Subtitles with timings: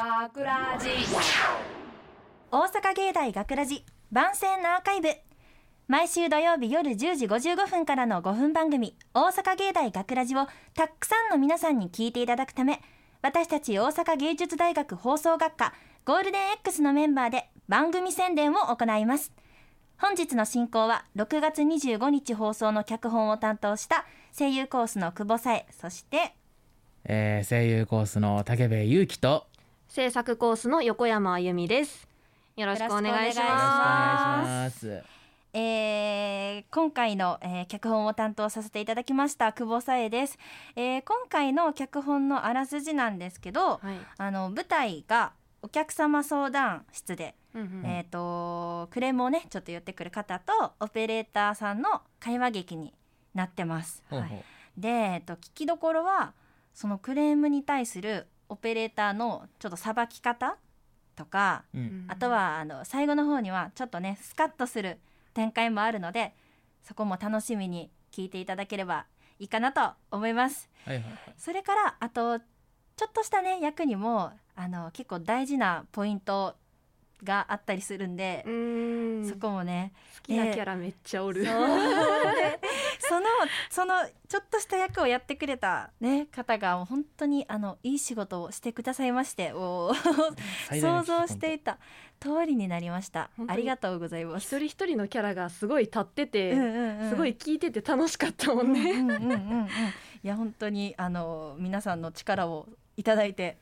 [0.00, 0.90] 学ラジ
[2.52, 5.08] 大阪芸大学ラジ番宣のアーカイブ。
[5.88, 12.80] 毎週土曜日夜10時55分からの5分番組「大阪芸大学ラジをたくさんの皆さんに聞いていただくため
[13.22, 15.74] 私たち大阪芸術大学放送学科
[16.04, 19.32] ゴールデン X のメンバーで番組宣伝を行います。
[19.98, 26.36] 本日の進行は6月25日放送の脚本を担当した声優コースの久保さえそして
[27.04, 29.48] えー、声優コースの武部勇樹と
[29.88, 32.06] 制作コースの横山あゆみです。
[32.56, 35.02] よろしくお願いしまます。
[35.54, 40.38] えー今回の、えー脚本を担当させていただきました久保さえです、
[40.76, 43.86] えー今回の脚本のあらすじなんですけど、す。
[43.86, 43.96] はい。
[44.18, 52.92] あの舞台がお客様相談室で、うんうんえー、とクレームをねちょっと言ってくる方とオペレーターさんの会話劇に
[53.34, 54.04] なってます。
[54.10, 54.38] ほうほう
[54.76, 56.34] で、えー、と聞きどころは
[56.74, 60.56] そのクレームに対するオペレーターのちょっとさばき方
[61.16, 64.98] とかうんあとはあの最後の方にはちょっとねスカッとする
[65.34, 66.32] 展開もあるので
[66.82, 69.06] そこも楽しみに聞いていただければ
[69.38, 71.18] いいかなと思いますはいはいはい。
[71.36, 76.56] それからあとちょっとしたね役にもあの結構大事なポイント
[77.22, 79.24] があったりするんでん。
[79.28, 81.44] そ好こもねきなキャラめっちゃおる。
[81.44, 81.54] そう
[83.00, 83.26] その
[83.70, 83.94] その
[84.28, 89.92] ちょっとした役をやってくれた、ね、方が本当にあのいい仕事をしてくださいましてお
[90.70, 91.78] 想像していた
[92.20, 93.30] 通りになりました。
[93.46, 94.44] ありがとうございます。
[94.44, 97.10] 一人一人のキャラがすごい立ってて、うんうんうん。
[97.10, 98.90] すごい聞いてて楽しかったもんね。
[98.90, 99.66] うんうんうんうんうん。
[99.66, 99.68] い
[100.24, 103.58] や本当にあの皆さんの力をいただいて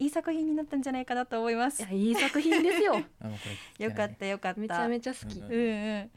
[0.00, 1.82] いい作品になったんじゃないかなと思います。
[1.82, 3.00] いやいい作品ですよ。
[3.78, 4.60] よかったよかった。
[4.60, 5.38] めちゃめちゃ好き。
[5.38, 6.10] うんうんうん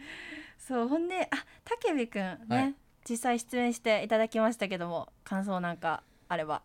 [0.68, 2.76] そうほんであ武部くんね、はい。
[3.10, 6.62] 実際出演していただきましたけども感想なんかあれば。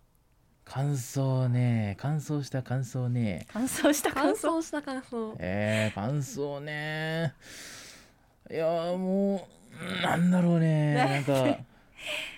[0.65, 3.47] 感想ね感想した感想ね。
[3.53, 5.37] 感想した感感想想した感想。
[5.39, 7.33] えー、感想ね。
[8.51, 9.47] いやーも
[10.01, 11.59] うなんだろうねなんか。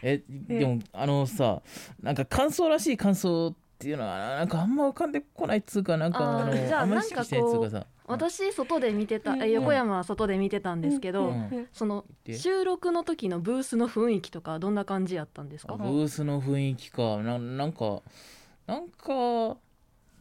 [0.02, 1.62] えでも あのさ
[2.02, 7.86] なんか感想らしい感想っていうのはなんかあんま浮かんでこないっつうかなんかああーじゃあのあんまり意識してないっつうかさ。
[8.06, 9.42] 私外で見てた、うん。
[9.42, 11.68] え横山は外で見てたんですけど、うん。
[11.72, 15.74] そので収録の時のブースの雰囲気とかどんな感じやったんですか？
[15.74, 17.18] あブースの雰囲気か。
[17.22, 18.02] ななんか
[18.66, 19.56] なんか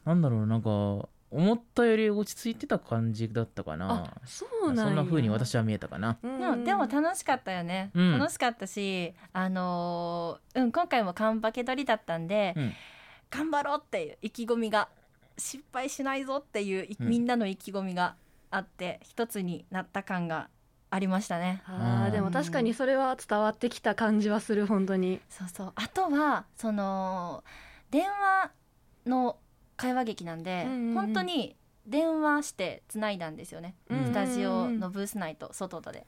[0.05, 4.13] なんだろうなんか思ったより落ち着いてた感じだったかな。
[4.15, 4.83] あそうなんや。
[4.85, 6.17] そんな風に私は見えたかな。
[6.23, 6.63] うん。
[6.63, 8.17] でも楽しかったよね、うん。
[8.17, 12.71] 楽しかったしあのーうん今回もカンパケ取りだったんで、うん
[13.33, 14.89] 頑張ろうっていう意気込みが
[15.39, 17.09] 失敗しないぞっていうい、うん。
[17.09, 18.15] みんなの意気込みが
[18.51, 20.49] あって一つになった感が
[20.91, 21.63] ありましたね。
[21.65, 25.19] あーでも確かにそれは伝わってきた感じはする本当に。
[25.29, 25.73] そうそう。
[25.75, 27.43] あとはその
[27.89, 28.51] 電話
[29.07, 29.37] の
[29.75, 30.93] 会話劇なんで、うんうんうん。
[30.93, 31.55] 本当に
[31.87, 36.05] 電話してつないだんですよね、うんスタジオのブース内と外とで。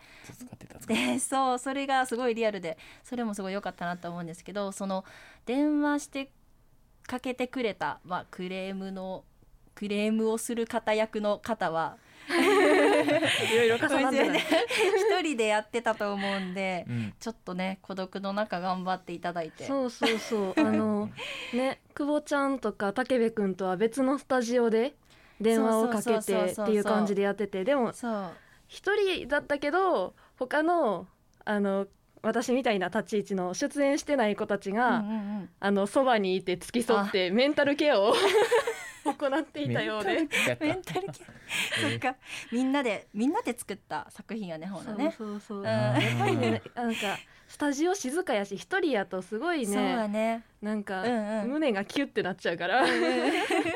[0.88, 5.04] でそうそれがすごいリアルでそれもすごい良かったなと思うんですけどその
[5.46, 6.32] 電話して
[7.08, 9.24] かけてくれた、まあ、クレームの
[9.76, 14.40] クレームをする方役の方はいろいろ重なって
[15.20, 17.14] 一人でやってたと思うんでたうん。
[17.20, 19.66] ちょっとね孤独の中頑張っていただいて。
[19.66, 20.54] そうそうそう。
[20.58, 21.10] あの
[21.54, 24.96] ね久保ちゃんとか武部君とは別のスタジオで
[25.40, 27.64] 電話をかけてっていう感じでやってて。
[27.64, 27.92] でも
[28.68, 31.08] 一人だったけど他の
[31.44, 31.88] あの
[32.26, 35.50] 私みたいな立ち位置の出演してない子たちが、うんうんうん。
[35.60, 38.14] あのそばにいて付き添ってメンタルケアを
[39.06, 40.28] 行っていたようで。
[40.60, 41.90] メンタルケア。
[41.90, 42.16] そっか。
[42.52, 45.14] みんなでみんなで作った作品やねほらね。
[45.16, 45.66] そうそうそう、ん。
[45.66, 50.08] やっぱりねなんかスタジオ静かやし一人やとすごいそうだね。
[50.08, 51.50] ねなんか、うんうん。
[51.50, 52.88] 胸がキュッてなっちゃうから、こ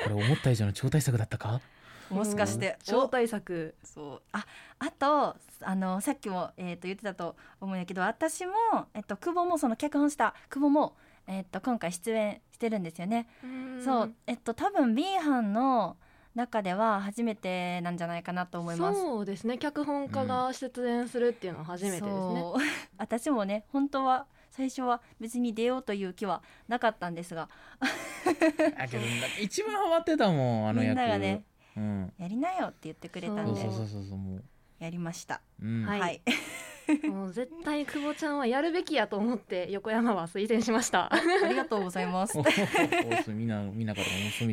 [0.09, 1.61] れ思った以上の超大作だったか？
[2.09, 2.69] もしかして。
[2.69, 2.75] うん。
[2.83, 3.75] 超大作。
[3.83, 4.21] そう。
[4.31, 4.45] あ
[4.79, 8.53] あとあのさっきも、えー、と言ってたと思うんやけど私も、
[8.93, 10.95] えっと、久保もその脚本した久保も、
[11.27, 13.27] えっと、今回出演してるんですよね。
[13.83, 14.13] そう。
[14.27, 15.97] えっと多分 B 班の
[16.35, 18.99] 中では初めてなんじゃないかなと思います。
[18.99, 19.57] そうですね。
[19.57, 22.61] 脚本家が出演するっていうのは初めてですね、そう。
[22.97, 27.49] 私もね本当は最初は別に出ようという気はなかったんですが。
[28.77, 29.03] だけど
[29.41, 31.58] 一番ハマってたもんあのみん役ながねうん
[32.17, 33.61] やりなよって言ってくれたんで
[34.79, 35.41] やりました。
[35.61, 35.83] うん。
[35.83, 35.99] はい。
[35.99, 36.21] はい、
[37.07, 41.13] もう絶対久保ちゃんはやるべきやと思って横山は推薦しました。
[41.13, 42.37] ありがとうございます。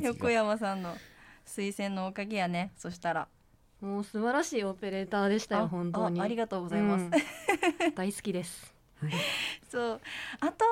[0.06, 0.30] 横が。
[0.32, 0.96] 山さんの
[1.46, 2.72] 推薦のおかげやね。
[2.76, 3.28] そしたら。
[3.80, 6.20] もう素晴らしいオペレーターでしたよあ本当に。
[6.20, 7.94] あありがとうございます、うん。
[7.94, 8.74] 大好きです。
[9.68, 10.00] そう。
[10.40, 10.64] あと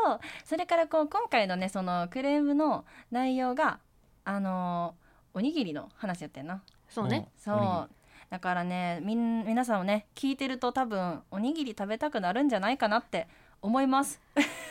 [0.45, 3.79] それからこう今回のねそのクレームの内容が
[4.25, 4.95] あの
[5.35, 6.63] おにぎりの話やってんな。
[6.89, 7.29] そうね。
[7.37, 7.91] そう。
[8.31, 13.29] だからねみん皆さんもね聞いてると多分おにぎり食べたくなるんじゃないかなって
[13.61, 14.21] 思います。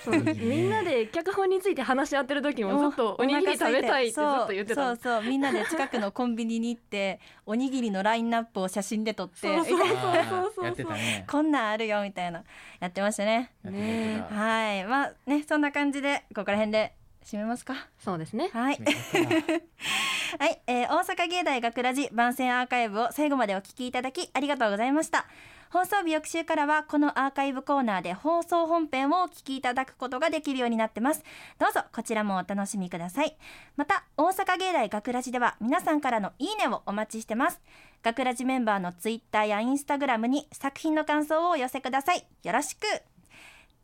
[0.03, 0.21] そう。
[0.21, 4.85] みんなで脚本について話し合ってる時もずっとおにぎり食べたいってずっと言ってた。
[4.87, 5.21] そうそう。
[5.21, 11.25] そうみんなで近くのコンビニに行っておにぎりのラインナップを写真で撮ってそうそうみたいなあーやってたね。
[11.29, 12.43] こんなんあるよみたいな
[12.79, 13.51] やってましたね。
[13.63, 14.35] やってたやってた。
[14.35, 14.85] はい。
[14.85, 16.93] まあねそんな感じでここら辺で
[17.23, 17.87] 締めますか。
[17.97, 18.49] そうですね。
[18.53, 18.75] はい。
[18.75, 19.65] 締めますか
[20.39, 25.27] はい、えー大阪芸大学ラジ番宣アーカイブを最後までお聞きいただきありがとうございました。
[25.69, 31.23] 放送日翌週からはこのアーカイブコーナーで放送本編をお聞きいただくことができるようになってます。
[31.59, 33.37] どうぞこちらもお楽しみください。
[33.75, 37.61] また大阪芸大学ラジでは皆さんからのいいねをお待ちしてます。
[38.01, 42.25] 学ラジメンバーのツイッターやインスタグラムに作品の感想をお寄せください。
[42.41, 42.81] よろしく。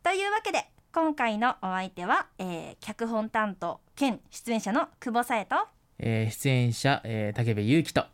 [0.01, 5.55] というわけで今回のお相手は、えー脚本担当兼出演者の久保さえと。
[5.99, 8.05] えー出演者、えー、武部勇樹と。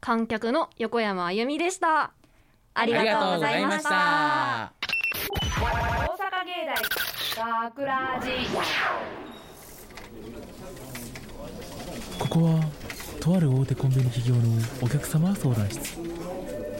[0.00, 2.12] 観客の横山あゆみでした。
[2.74, 4.72] ありがとうございました。
[5.50, 6.66] 大阪芸
[7.36, 8.28] 大学ラジ
[12.18, 12.60] ここは
[13.20, 14.42] とある大手コンビニ企業の
[14.80, 15.98] お客様相談室。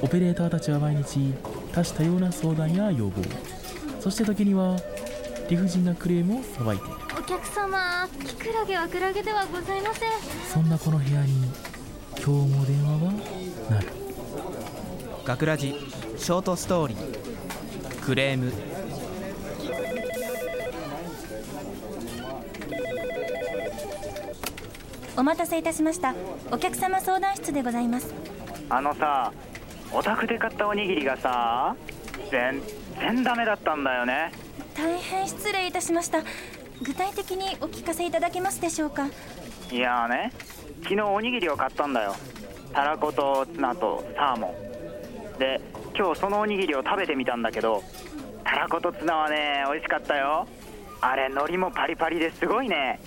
[0.00, 1.34] オペレーターたちは毎日
[1.72, 3.22] 多種多様な相談や要望。
[4.00, 4.76] そして時には
[5.48, 10.10] 理不尽なクレームをさばいているお客様キクラゲはクラゲではございません。
[10.52, 11.52] そんなこの部屋に
[12.16, 13.12] 今日も電話は
[13.70, 13.86] 鳴る。
[15.24, 15.76] 学ラジ
[16.16, 18.04] ショートストーリー。
[18.04, 18.52] クレーム。
[25.16, 26.16] お待たせいたしました。
[26.50, 28.12] お客様相談室でございます。
[28.68, 29.32] あのさ
[29.92, 31.76] お宅で買ったおにぎりがさ
[32.32, 32.60] 全
[32.98, 34.32] 然ダメだったんだよね。
[34.76, 36.24] 大変失礼いたしました
[36.82, 39.06] 具体的にお聞かせいただけますでしょうか？
[39.70, 40.32] いやーね
[40.82, 42.14] 昨日おにぎりを買ったんだよ。
[42.72, 44.54] たらことツナとサーモ
[45.36, 45.38] ン。
[45.38, 45.60] で
[45.96, 47.82] 今日そのおにぎりを食べてみたんだけど
[48.44, 50.46] たらことツナはね美味しかったよ。
[51.00, 53.00] あれ海苔もパリパリですごいね。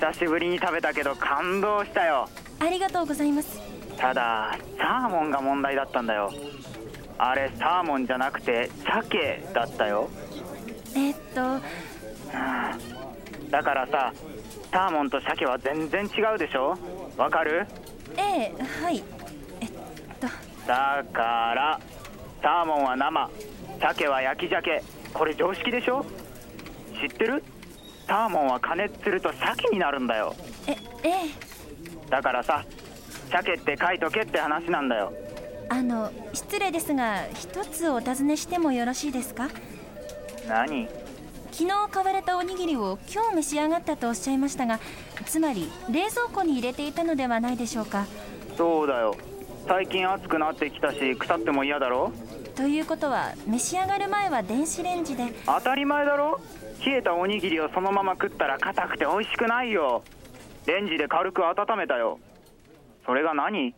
[0.00, 2.28] 久しぶりに食べたけど感動したよ。
[2.58, 3.60] ありがとうございます。
[3.96, 6.32] ただサーモンが問題だったんだよ。
[7.16, 10.10] あれサーモンじゃなくて鮭だったよ。
[10.94, 11.64] えーっと
[13.54, 14.12] だからさ
[14.72, 16.76] サーモンと鮭は全然違うでしょ？
[17.16, 17.68] わかる？
[18.16, 19.00] ええはい。
[19.60, 19.68] えっ
[20.20, 20.26] と。
[20.66, 21.80] だから
[22.42, 23.30] サーモンは生
[23.80, 24.82] 鮭は焼き鮭。
[25.12, 26.04] これ常識でしょ？
[27.00, 27.44] 知ってる？
[28.08, 30.34] サーモンは加熱すると鮭になるんだよ。
[30.66, 32.10] えええ。
[32.10, 32.64] だからさ
[33.30, 35.12] 鮭って書いとけって話なんだよ。
[35.68, 39.48] あの失礼ですが一つお尋ねしてもよろしいですか？
[40.48, 40.88] 何？
[41.56, 44.80] 昨日買われたおにぎりを今日召し上がったとおっしゃいましたが
[45.24, 48.06] つまり冷蔵庫に入れていたのではないでしょうか？
[48.56, 49.14] そうだよ。
[49.68, 52.10] 最近暑くなってきたし腐っても嫌だろ？
[52.56, 55.32] ということは召し上がる前は電子レンジで？
[55.46, 56.40] 当たり前だろ？
[56.84, 60.02] 冷えたおにぎりをそのまま食ったら硬くて美味しくないよ。
[60.66, 62.18] レンジで軽く温めたよ。
[63.06, 63.76] それが何？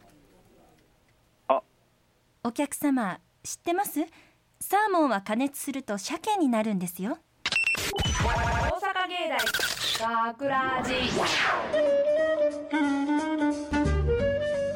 [2.42, 4.00] お客様知ってます？
[4.60, 7.18] サーモンは加熱すると鮭になるんですよ
[7.76, 10.94] 大阪芸大学ラジ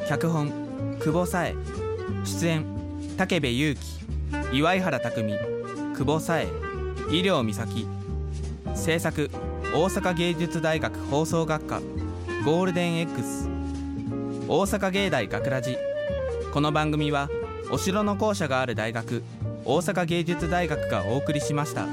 [0.07, 0.51] 脚本
[0.99, 1.55] 久保紗恵
[2.23, 2.63] 出演
[3.17, 3.81] 武部勇樹。
[4.53, 5.35] 岩井原匠
[5.95, 6.47] 久保紗恵
[7.17, 7.87] 医療美咲。
[8.75, 9.31] 制作
[9.73, 11.81] 大阪芸術大学放送学科。
[12.45, 13.49] ゴールデン X
[14.47, 15.75] 大阪芸大学ラジ。
[16.53, 17.29] この番組は
[17.71, 19.23] お城の校舎がある大学
[19.65, 21.87] 大阪芸術大学がお送りしました。